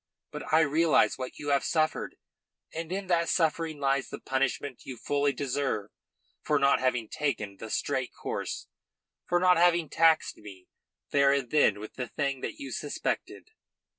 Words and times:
But 0.31 0.51
I 0.51 0.61
realise 0.61 1.19
what 1.19 1.37
you 1.37 1.49
have 1.49 1.63
suffered, 1.63 2.15
and 2.73 2.91
in 2.91 3.05
that 3.05 3.29
suffering 3.29 3.79
lies 3.79 4.09
the 4.09 4.19
punishment 4.19 4.83
you 4.83 4.97
fully 4.97 5.31
deserve 5.31 5.91
for 6.41 6.57
not 6.57 6.79
having 6.79 7.07
taken 7.07 7.57
the 7.57 7.69
straight 7.69 8.11
course, 8.11 8.65
for 9.27 9.39
not 9.39 9.57
having 9.57 9.89
taxed 9.89 10.37
me 10.37 10.65
there 11.11 11.31
and 11.31 11.51
then 11.51 11.79
with 11.79 11.93
the 11.97 12.07
thing 12.07 12.41
that 12.41 12.55
you 12.59 12.71
suspected." 12.71 13.49